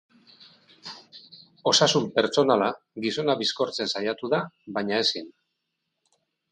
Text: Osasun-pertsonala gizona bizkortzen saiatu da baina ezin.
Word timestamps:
Osasun-pertsonala 1.73 2.71
gizona 3.05 3.39
bizkortzen 3.43 3.95
saiatu 3.95 4.35
da 4.37 4.45
baina 4.79 5.03
ezin. 5.07 5.35